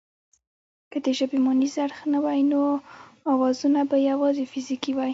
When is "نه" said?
2.13-2.19